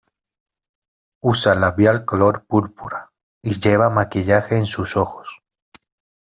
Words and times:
Usa 1.21 1.53
labial 1.53 2.05
color 2.05 2.43
púrpura, 2.47 3.11
y 3.43 3.59
lleva 3.59 3.91
maquillaje 3.91 4.57
en 4.57 4.65
sus 4.65 4.97
ojos. 4.97 5.43